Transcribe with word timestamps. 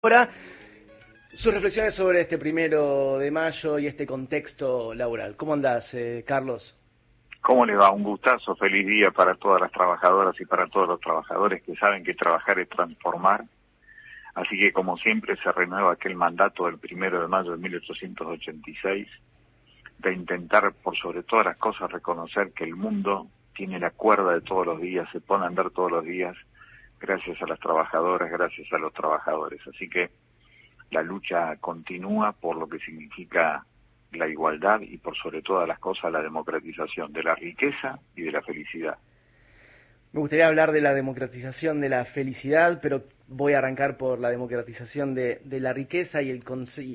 Ahora, 0.00 0.30
sus 1.34 1.52
reflexiones 1.52 1.96
sobre 1.96 2.20
este 2.20 2.38
primero 2.38 3.18
de 3.18 3.32
mayo 3.32 3.80
y 3.80 3.88
este 3.88 4.06
contexto 4.06 4.94
laboral. 4.94 5.34
¿Cómo 5.34 5.54
andás, 5.54 5.92
eh, 5.92 6.22
Carlos? 6.24 6.76
¿Cómo 7.40 7.66
le 7.66 7.74
va? 7.74 7.90
Un 7.90 8.04
gustazo, 8.04 8.54
feliz 8.54 8.86
día 8.86 9.10
para 9.10 9.34
todas 9.34 9.60
las 9.60 9.72
trabajadoras 9.72 10.40
y 10.40 10.44
para 10.44 10.68
todos 10.68 10.86
los 10.86 11.00
trabajadores 11.00 11.64
que 11.64 11.74
saben 11.74 12.04
que 12.04 12.14
trabajar 12.14 12.60
es 12.60 12.68
transformar. 12.68 13.40
Así 14.36 14.56
que, 14.56 14.72
como 14.72 14.96
siempre, 14.98 15.34
se 15.42 15.50
renueva 15.50 15.94
aquel 15.94 16.14
mandato 16.14 16.66
del 16.66 16.78
primero 16.78 17.20
de 17.20 17.26
mayo 17.26 17.50
de 17.50 17.56
1886 17.56 19.08
de 19.98 20.14
intentar, 20.14 20.74
por 20.74 20.96
sobre 20.96 21.24
todas 21.24 21.46
las 21.46 21.56
cosas, 21.56 21.90
reconocer 21.90 22.52
que 22.52 22.62
el 22.62 22.76
mundo 22.76 23.26
tiene 23.52 23.80
la 23.80 23.90
cuerda 23.90 24.34
de 24.34 24.42
todos 24.42 24.64
los 24.64 24.80
días, 24.80 25.08
se 25.10 25.20
pone 25.20 25.42
a 25.42 25.48
andar 25.48 25.70
todos 25.70 25.90
los 25.90 26.04
días 26.04 26.36
gracias 27.00 27.40
a 27.42 27.46
las 27.46 27.58
trabajadoras, 27.60 28.30
gracias 28.30 28.72
a 28.72 28.78
los 28.78 28.92
trabajadores. 28.92 29.60
Así 29.66 29.88
que 29.88 30.10
la 30.90 31.02
lucha 31.02 31.56
continúa 31.56 32.32
por 32.32 32.56
lo 32.56 32.68
que 32.68 32.78
significa 32.78 33.64
la 34.12 34.26
igualdad 34.26 34.80
y 34.80 34.96
por 34.98 35.16
sobre 35.16 35.42
todas 35.42 35.68
las 35.68 35.78
cosas 35.78 36.10
la 36.10 36.22
democratización 36.22 37.12
de 37.12 37.22
la 37.22 37.34
riqueza 37.34 37.98
y 38.16 38.22
de 38.22 38.32
la 38.32 38.42
felicidad. 38.42 38.96
Me 40.12 40.20
gustaría 40.20 40.46
hablar 40.46 40.72
de 40.72 40.80
la 40.80 40.94
democratización 40.94 41.82
de 41.82 41.90
la 41.90 42.06
felicidad, 42.06 42.78
pero 42.80 43.04
voy 43.26 43.52
a 43.52 43.58
arrancar 43.58 43.98
por 43.98 44.18
la 44.18 44.30
democratización 44.30 45.14
de, 45.14 45.40
la 45.44 45.74
riqueza 45.74 46.22
y 46.22 46.30
el, 46.30 46.42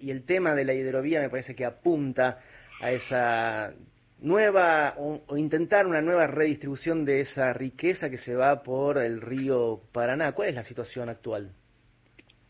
y 0.00 0.10
el 0.10 0.24
tema 0.24 0.54
de 0.54 0.64
la 0.64 0.72
hidrovía 0.72 1.20
me 1.20 1.28
parece 1.28 1.54
que 1.54 1.66
apunta 1.66 2.38
a 2.80 2.90
esa 2.90 3.74
nueva 4.24 4.94
o, 4.96 5.36
intentar 5.36 5.86
una 5.86 6.00
nueva 6.00 6.26
redistribución 6.26 7.04
de 7.04 7.20
esa 7.20 7.52
riqueza 7.52 8.08
que 8.08 8.16
se 8.16 8.34
va 8.34 8.62
por 8.62 8.98
el 8.98 9.20
río 9.20 9.80
Paraná. 9.92 10.32
¿Cuál 10.32 10.48
es 10.48 10.54
la 10.54 10.62
situación 10.62 11.10
actual? 11.10 11.52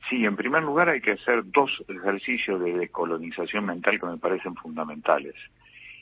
Sí, 0.08 0.24
en 0.24 0.36
primer 0.36 0.62
lugar 0.62 0.88
hay 0.88 1.00
que 1.00 1.12
hacer 1.12 1.42
dos 1.46 1.70
ejercicios 1.88 2.62
de 2.62 2.74
decolonización 2.74 3.66
mental 3.66 3.98
que 3.98 4.06
me 4.06 4.18
parecen 4.18 4.54
fundamentales. 4.54 5.34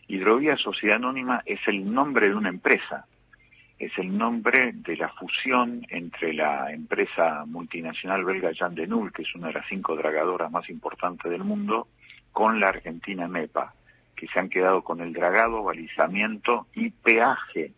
Hidrovía 0.08 0.56
Sociedad 0.56 0.96
Anónima 0.96 1.42
es 1.46 1.60
el 1.66 1.90
nombre 1.90 2.28
de 2.28 2.34
una 2.34 2.50
empresa, 2.50 3.06
es 3.78 3.96
el 3.96 4.16
nombre 4.16 4.72
de 4.74 4.96
la 4.96 5.08
fusión 5.10 5.86
entre 5.88 6.34
la 6.34 6.70
empresa 6.72 7.44
multinacional 7.46 8.24
belga 8.24 8.50
Jan 8.54 8.74
de 8.74 8.86
Null, 8.86 9.12
que 9.12 9.22
es 9.22 9.34
una 9.34 9.46
de 9.46 9.54
las 9.54 9.66
cinco 9.68 9.96
dragadoras 9.96 10.50
más 10.50 10.68
importantes 10.68 11.30
del 11.30 11.44
mundo, 11.44 11.88
con 12.32 12.60
la 12.60 12.68
argentina 12.68 13.26
MEPA 13.26 13.72
que 14.22 14.28
se 14.28 14.38
han 14.38 14.50
quedado 14.50 14.82
con 14.82 15.00
el 15.00 15.12
dragado, 15.12 15.64
balizamiento 15.64 16.68
y 16.74 16.90
peaje 16.90 17.72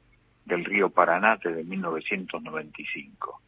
del 0.45 0.63
río 0.63 0.91
Paraná 0.91 1.39
desde 1.43 1.65
1995. 1.65 3.41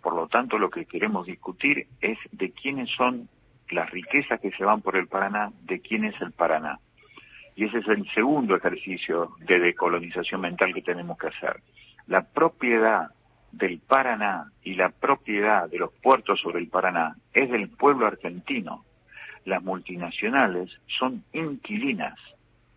Por 0.00 0.14
lo 0.14 0.28
tanto, 0.28 0.56
lo 0.56 0.70
que 0.70 0.84
queremos 0.84 1.26
discutir 1.26 1.88
es 2.00 2.16
de 2.30 2.52
quiénes 2.52 2.88
son 2.90 3.28
las 3.68 3.90
riquezas 3.90 4.40
que 4.40 4.52
se 4.52 4.64
van 4.64 4.80
por 4.80 4.94
el 4.94 5.08
Paraná, 5.08 5.50
de 5.62 5.80
quién 5.80 6.04
es 6.04 6.14
el 6.20 6.30
Paraná. 6.30 6.78
Y 7.56 7.64
ese 7.64 7.78
es 7.78 7.88
el 7.88 8.08
segundo 8.12 8.54
ejercicio 8.54 9.32
de 9.40 9.58
decolonización 9.58 10.40
mental 10.40 10.72
que 10.72 10.82
tenemos 10.82 11.18
que 11.18 11.26
hacer. 11.26 11.60
La 12.06 12.22
propiedad 12.22 13.10
del 13.50 13.80
Paraná 13.80 14.52
y 14.62 14.74
la 14.74 14.90
propiedad 14.90 15.68
de 15.68 15.78
los 15.80 15.92
puertos 15.94 16.40
sobre 16.42 16.60
el 16.60 16.68
Paraná 16.68 17.16
es 17.32 17.50
del 17.50 17.70
pueblo 17.70 18.06
argentino. 18.06 18.84
Las 19.44 19.64
multinacionales 19.64 20.70
son 20.86 21.24
inquilinas 21.32 22.16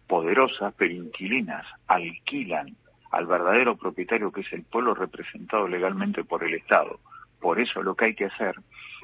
poderosas 0.09 0.73
pero 0.75 0.91
inquilinas 0.91 1.65
alquilan 1.87 2.75
al 3.11 3.27
verdadero 3.27 3.77
propietario 3.77 4.31
que 4.31 4.41
es 4.41 4.51
el 4.51 4.63
pueblo 4.63 4.95
representado 4.95 5.67
legalmente 5.67 6.23
por 6.23 6.43
el 6.43 6.55
Estado. 6.55 6.99
Por 7.39 7.59
eso 7.59 7.83
lo 7.83 7.95
que 7.95 8.05
hay 8.05 8.15
que 8.15 8.25
hacer 8.25 8.55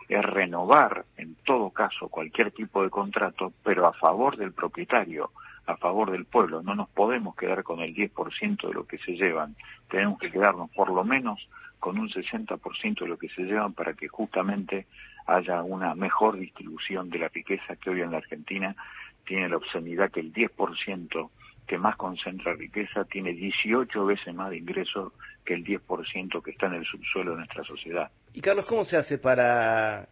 es 0.09 0.25
renovar 0.25 1.05
en 1.17 1.35
todo 1.45 1.69
caso 1.69 2.09
cualquier 2.09 2.51
tipo 2.51 2.81
de 2.83 2.89
contrato, 2.89 3.53
pero 3.63 3.87
a 3.87 3.93
favor 3.93 4.35
del 4.35 4.51
propietario, 4.51 5.29
a 5.67 5.77
favor 5.77 6.11
del 6.11 6.25
pueblo. 6.25 6.63
No 6.63 6.73
nos 6.73 6.89
podemos 6.89 7.35
quedar 7.35 7.63
con 7.63 7.81
el 7.81 7.93
10% 7.93 8.67
de 8.67 8.73
lo 8.73 8.85
que 8.87 8.97
se 8.97 9.13
llevan, 9.13 9.55
tenemos 9.89 10.17
que 10.17 10.31
quedarnos 10.31 10.71
por 10.71 10.89
lo 10.91 11.03
menos 11.03 11.47
con 11.79 11.99
un 11.99 12.09
60% 12.09 13.01
de 13.01 13.07
lo 13.07 13.17
que 13.17 13.29
se 13.29 13.43
llevan 13.43 13.73
para 13.73 13.93
que 13.93 14.07
justamente 14.07 14.87
haya 15.27 15.61
una 15.61 15.93
mejor 15.93 16.37
distribución 16.37 17.09
de 17.11 17.19
la 17.19 17.27
riqueza 17.27 17.75
que 17.75 17.91
hoy 17.91 18.01
en 18.01 18.11
la 18.11 18.17
Argentina 18.17 18.75
tiene 19.25 19.49
la 19.49 19.57
obscenidad 19.57 20.11
que 20.11 20.21
el 20.21 20.33
10% 20.33 21.29
que 21.67 21.77
más 21.77 21.95
concentra 21.95 22.53
riqueza 22.53 23.05
tiene 23.05 23.33
18 23.33 24.05
veces 24.05 24.33
más 24.33 24.51
de 24.51 24.57
ingresos 24.57 25.13
que 25.43 25.55
el 25.55 25.63
10% 25.63 26.41
que 26.43 26.51
está 26.51 26.67
en 26.67 26.73
el 26.75 26.85
subsuelo 26.85 27.31
de 27.31 27.37
nuestra 27.37 27.63
sociedad. 27.63 28.11
Y 28.33 28.41
Carlos, 28.41 28.65
¿cómo 28.65 28.83
se 28.83 28.97
hace 28.97 29.17
para 29.17 30.07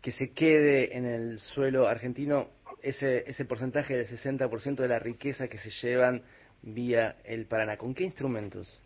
que 0.00 0.10
se 0.12 0.32
quede 0.32 0.96
en 0.96 1.04
el 1.04 1.38
suelo 1.38 1.86
argentino 1.86 2.48
ese, 2.82 3.28
ese 3.28 3.44
porcentaje 3.44 3.96
del 3.96 4.06
60% 4.06 4.76
de 4.76 4.88
la 4.88 4.98
riqueza 4.98 5.48
que 5.48 5.58
se 5.58 5.70
llevan 5.70 6.22
vía 6.62 7.16
el 7.24 7.46
Paraná? 7.46 7.76
¿Con 7.76 7.94
qué 7.94 8.04
instrumentos? 8.04 8.80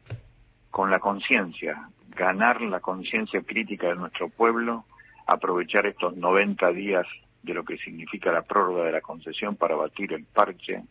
Con 0.71 0.91
la 0.91 0.99
conciencia, 0.99 1.89
ganar 2.17 2.61
la 2.61 2.81
conciencia 2.81 3.43
crítica 3.43 3.89
de 3.89 3.97
nuestro 3.97 4.29
pueblo, 4.29 4.85
aprovechar 5.27 5.87
estos 5.87 6.17
90 6.17 6.73
días 6.73 7.07
de 7.43 7.55
lo 7.55 7.65
que 7.65 7.79
significa 7.79 8.33
la 8.33 8.43
prórroga 8.43 8.85
de 8.85 8.93
la 8.93 9.01
concesión 9.01 9.57
para 9.57 9.75
batir 9.75 10.13
el 10.13 10.25
parche, 10.25 10.83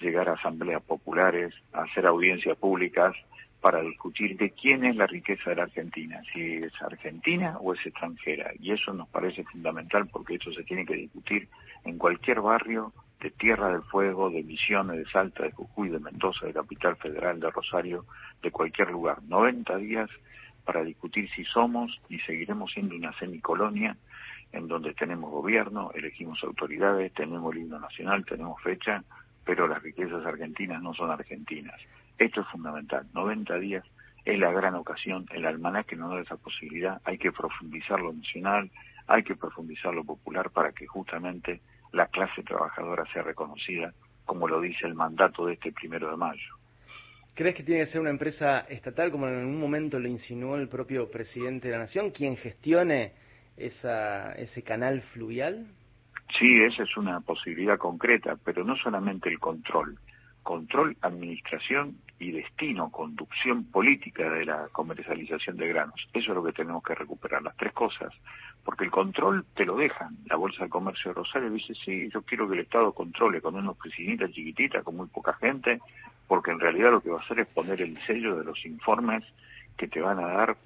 llegar 0.00 0.28
a 0.28 0.34
asambleas 0.34 0.82
populares, 0.82 1.54
hacer 1.72 2.06
audiencias 2.06 2.56
públicas 2.56 3.14
para 3.60 3.80
discutir 3.80 4.36
de 4.36 4.50
quién 4.50 4.84
es 4.84 4.96
la 4.96 5.06
riqueza 5.06 5.50
de 5.50 5.56
la 5.56 5.62
Argentina, 5.62 6.20
si 6.32 6.54
es 6.54 6.72
argentina 6.82 7.58
o 7.60 7.72
es 7.74 7.86
extranjera. 7.86 8.50
Y 8.58 8.72
eso 8.72 8.92
nos 8.92 9.08
parece 9.08 9.44
fundamental 9.44 10.08
porque 10.08 10.34
esto 10.34 10.52
se 10.52 10.64
tiene 10.64 10.84
que 10.84 10.96
discutir 10.96 11.48
en 11.84 11.96
cualquier 11.96 12.40
barrio 12.40 12.92
de 13.20 13.30
Tierra 13.30 13.68
del 13.68 13.82
Fuego, 13.82 14.30
de 14.30 14.42
Misiones, 14.42 14.96
de 14.96 15.06
Salta, 15.06 15.44
de 15.44 15.52
Jujuy, 15.52 15.90
de 15.90 16.00
Mendoza, 16.00 16.44
de 16.44 16.52
Capital 16.52 16.96
Federal, 16.96 17.38
de 17.38 17.50
Rosario, 17.50 18.04
de 18.42 18.50
cualquier 18.50 18.90
lugar. 18.90 19.22
90 19.22 19.76
días 19.76 20.10
para 20.64 20.82
discutir 20.82 21.30
si 21.30 21.44
somos 21.44 22.00
y 22.08 22.18
seguiremos 22.18 22.72
siendo 22.72 22.96
una 22.96 23.16
semicolonia 23.18 23.96
en 24.52 24.68
donde 24.68 24.94
tenemos 24.94 25.30
gobierno, 25.30 25.90
elegimos 25.94 26.42
autoridades, 26.44 27.12
tenemos 27.14 27.54
el 27.54 27.62
himno 27.62 27.80
nacional, 27.80 28.24
tenemos 28.24 28.60
fecha, 28.62 29.02
pero 29.44 29.66
las 29.66 29.82
riquezas 29.82 30.24
argentinas 30.24 30.82
no 30.82 30.94
son 30.94 31.10
argentinas. 31.10 31.80
Esto 32.18 32.42
es 32.42 32.48
fundamental. 32.48 33.06
90 33.14 33.58
días 33.58 33.84
es 34.24 34.38
la 34.38 34.52
gran 34.52 34.74
ocasión, 34.74 35.26
el 35.32 35.46
almanaque 35.46 35.96
no 35.96 36.08
da 36.08 36.20
esa 36.20 36.36
posibilidad, 36.36 37.00
hay 37.04 37.18
que 37.18 37.32
profundizar 37.32 38.00
lo 38.00 38.12
nacional, 38.12 38.70
hay 39.06 39.24
que 39.24 39.34
profundizar 39.34 39.92
lo 39.92 40.04
popular 40.04 40.50
para 40.50 40.72
que 40.72 40.86
justamente 40.86 41.60
la 41.92 42.06
clase 42.06 42.42
trabajadora 42.42 43.04
sea 43.12 43.22
reconocida, 43.22 43.92
como 44.24 44.46
lo 44.46 44.60
dice 44.60 44.86
el 44.86 44.94
mandato 44.94 45.46
de 45.46 45.54
este 45.54 45.72
primero 45.72 46.10
de 46.10 46.16
mayo. 46.16 46.56
¿Crees 47.34 47.54
que 47.54 47.62
tiene 47.62 47.80
que 47.80 47.86
ser 47.86 48.00
una 48.00 48.10
empresa 48.10 48.60
estatal, 48.60 49.10
como 49.10 49.26
en 49.26 49.46
un 49.46 49.58
momento 49.58 49.98
lo 49.98 50.06
insinuó 50.06 50.56
el 50.56 50.68
propio 50.68 51.10
presidente 51.10 51.68
de 51.68 51.72
la 51.72 51.80
Nación, 51.80 52.10
quien 52.10 52.36
gestione 52.36 53.14
esa, 53.56 54.32
ese 54.32 54.62
canal 54.62 55.02
fluvial? 55.02 55.66
Sí, 56.38 56.62
esa 56.62 56.84
es 56.84 56.96
una 56.96 57.20
posibilidad 57.20 57.78
concreta, 57.78 58.36
pero 58.42 58.64
no 58.64 58.76
solamente 58.76 59.28
el 59.28 59.38
control. 59.38 59.98
Control, 60.42 60.96
administración 61.02 61.98
y 62.18 62.32
destino, 62.32 62.90
conducción 62.90 63.64
política 63.64 64.28
de 64.28 64.46
la 64.46 64.68
comercialización 64.72 65.56
de 65.56 65.68
granos. 65.68 66.08
Eso 66.12 66.30
es 66.30 66.34
lo 66.34 66.42
que 66.42 66.52
tenemos 66.52 66.82
que 66.82 66.94
recuperar, 66.94 67.42
las 67.42 67.56
tres 67.56 67.72
cosas. 67.72 68.12
Porque 68.64 68.84
el 68.84 68.90
control 68.90 69.44
te 69.54 69.64
lo 69.64 69.76
dejan. 69.76 70.16
La 70.26 70.36
Bolsa 70.36 70.64
de 70.64 70.70
Comercio 70.70 71.10
de 71.10 71.16
Rosario 71.16 71.50
dice, 71.50 71.74
sí, 71.84 72.08
yo 72.12 72.22
quiero 72.22 72.48
que 72.48 72.54
el 72.54 72.60
Estado 72.60 72.92
controle 72.92 73.40
con 73.40 73.54
unos 73.54 73.76
oficinita 73.78 74.26
chiquitita, 74.28 74.82
con 74.82 74.96
muy 74.96 75.08
poca 75.08 75.34
gente, 75.34 75.80
porque 76.26 76.50
en 76.50 76.60
realidad 76.60 76.90
lo 76.92 77.00
que 77.00 77.10
va 77.10 77.18
a 77.18 77.24
hacer 77.24 77.40
es 77.40 77.48
poner 77.48 77.80
el 77.82 77.96
sello 78.06 78.36
de 78.36 78.44
los 78.44 78.64
informes 78.64 79.22
que 79.76 79.86
te 79.86 80.00
van 80.00 80.18
a 80.18 80.28
dar 80.28 80.56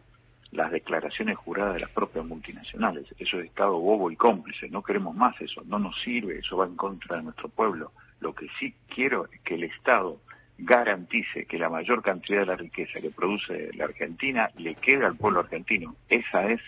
las 0.56 0.72
declaraciones 0.72 1.36
juradas 1.36 1.74
de 1.74 1.80
las 1.80 1.90
propias 1.90 2.24
multinacionales. 2.24 3.06
Eso 3.18 3.38
es 3.38 3.46
Estado 3.46 3.78
bobo 3.78 4.10
y 4.10 4.16
cómplice. 4.16 4.68
No 4.68 4.82
queremos 4.82 5.14
más 5.14 5.40
eso. 5.40 5.62
No 5.66 5.78
nos 5.78 6.00
sirve. 6.02 6.38
Eso 6.38 6.56
va 6.56 6.66
en 6.66 6.76
contra 6.76 7.16
de 7.16 7.24
nuestro 7.24 7.48
pueblo. 7.48 7.92
Lo 8.20 8.34
que 8.34 8.46
sí 8.58 8.74
quiero 8.88 9.28
es 9.30 9.40
que 9.42 9.54
el 9.54 9.64
Estado 9.64 10.18
garantice 10.58 11.44
que 11.44 11.58
la 11.58 11.68
mayor 11.68 12.02
cantidad 12.02 12.40
de 12.40 12.46
la 12.46 12.56
riqueza 12.56 13.00
que 13.00 13.10
produce 13.10 13.70
la 13.74 13.84
Argentina 13.84 14.50
le 14.56 14.74
quede 14.74 15.04
al 15.04 15.16
pueblo 15.16 15.40
argentino. 15.40 15.94
Esa 16.08 16.50
es 16.50 16.60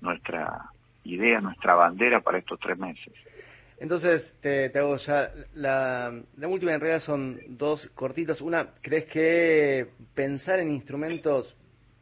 nuestra 0.00 0.70
idea, 1.04 1.40
nuestra 1.40 1.74
bandera 1.74 2.20
para 2.20 2.38
estos 2.38 2.58
tres 2.58 2.78
meses. 2.78 3.12
Entonces, 3.80 4.34
te, 4.40 4.76
hago 4.76 4.96
ya, 4.96 5.30
la, 5.54 6.20
la 6.36 6.48
última 6.48 6.74
en 6.74 6.80
realidad 6.80 7.04
son 7.04 7.38
dos 7.48 7.86
cortitas. 7.94 8.40
Una, 8.40 8.70
¿crees 8.80 9.06
que 9.06 9.88
pensar 10.14 10.58
en 10.58 10.70
instrumentos 10.70 11.54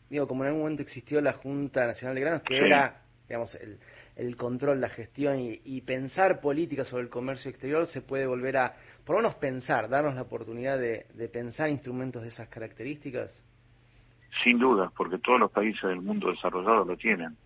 digo, 0.09 0.27
como 0.27 0.45
en 0.45 0.49
algún 0.49 0.63
momento 0.63 0.83
existió 0.83 1.21
la 1.21 1.33
Junta 1.33 1.87
Nacional 1.87 2.15
de 2.15 2.21
Granos, 2.21 2.43
que 2.43 2.57
era, 2.57 3.03
digamos, 3.29 3.55
el, 3.57 3.79
el 4.17 4.37
control, 4.37 4.81
la 4.81 4.89
gestión 4.89 5.39
y, 5.39 5.81
pensar 5.83 6.41
política 6.41 6.85
sobre 6.85 7.05
el 7.05 7.11
comercio 7.11 7.51
exterior, 7.51 7.87
se 7.87 8.03
puede 8.03 8.27
volver 8.27 8.57
a, 8.57 8.77
por 9.05 9.17
lo 9.17 9.23
menos 9.23 9.35
pensar, 9.37 9.89
darnos 9.89 10.15
la 10.15 10.23
oportunidad 10.23 10.79
de, 10.79 11.07
de 11.15 11.29
pensar 11.29 11.69
instrumentos 11.69 12.23
de 12.23 12.29
esas 12.29 12.49
características? 12.49 13.45
Sin 14.43 14.59
duda, 14.59 14.91
porque 14.97 15.19
todos 15.19 15.41
los 15.41 15.51
países 15.51 15.83
del 15.83 16.03
mundo 16.03 16.31
desarrollado 16.31 16.85
lo 16.85 16.97
tienen. 16.97 17.37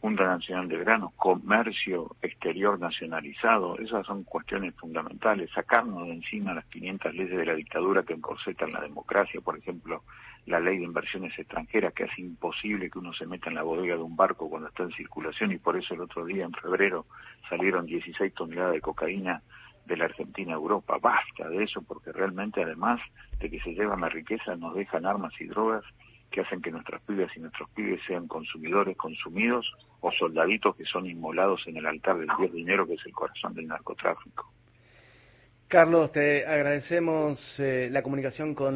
Junta 0.00 0.24
Nacional 0.24 0.68
de 0.68 0.78
Granos, 0.78 1.12
comercio 1.16 2.14
exterior 2.22 2.78
nacionalizado, 2.78 3.78
esas 3.78 4.06
son 4.06 4.24
cuestiones 4.24 4.74
fundamentales, 4.74 5.50
sacarnos 5.52 6.04
de 6.04 6.12
encima 6.12 6.54
las 6.54 6.66
500 6.66 7.14
leyes 7.14 7.36
de 7.36 7.46
la 7.46 7.54
dictadura 7.54 8.02
que 8.02 8.12
encorsetan 8.12 8.70
la 8.72 8.80
democracia, 8.82 9.40
por 9.40 9.58
ejemplo, 9.58 10.02
la 10.46 10.60
ley 10.60 10.78
de 10.78 10.84
inversiones 10.84 11.36
extranjeras 11.38 11.92
que 11.92 12.04
hace 12.04 12.20
imposible 12.20 12.90
que 12.90 12.98
uno 12.98 13.12
se 13.14 13.26
meta 13.26 13.48
en 13.48 13.56
la 13.56 13.62
bodega 13.62 13.96
de 13.96 14.02
un 14.02 14.16
barco 14.16 14.48
cuando 14.48 14.68
está 14.68 14.84
en 14.84 14.92
circulación 14.92 15.52
y 15.52 15.58
por 15.58 15.76
eso 15.76 15.94
el 15.94 16.02
otro 16.02 16.24
día, 16.24 16.44
en 16.44 16.52
febrero, 16.52 17.06
salieron 17.48 17.86
16 17.86 18.32
toneladas 18.34 18.74
de 18.74 18.80
cocaína 18.80 19.42
de 19.86 19.96
la 19.96 20.04
Argentina 20.04 20.52
a 20.52 20.56
Europa. 20.56 20.98
Basta 21.00 21.48
de 21.48 21.64
eso 21.64 21.82
porque 21.82 22.12
realmente 22.12 22.62
además 22.62 23.00
de 23.40 23.50
que 23.50 23.60
se 23.60 23.74
llevan 23.74 24.02
la 24.02 24.08
riqueza 24.08 24.56
nos 24.56 24.74
dejan 24.74 25.06
armas 25.06 25.32
y 25.40 25.46
drogas 25.46 25.84
que 26.30 26.40
hacen 26.40 26.60
que 26.60 26.70
nuestras 26.70 27.00
pibes 27.02 27.30
y 27.36 27.40
nuestros 27.40 27.70
pibes 27.70 28.00
sean 28.06 28.26
consumidores 28.26 28.96
consumidos 28.96 29.66
o 30.00 30.10
soldaditos 30.12 30.76
que 30.76 30.84
son 30.84 31.06
inmolados 31.06 31.66
en 31.66 31.76
el 31.76 31.86
altar 31.86 32.18
del 32.18 32.28
dios 32.38 32.52
dinero 32.52 32.86
que 32.86 32.94
es 32.94 33.06
el 33.06 33.12
corazón 33.12 33.54
del 33.54 33.66
narcotráfico. 33.66 34.50
Carlos, 35.68 36.12
te 36.12 36.46
agradecemos 36.46 37.58
eh, 37.58 37.88
la 37.90 38.02
comunicación 38.02 38.54
con 38.54 38.74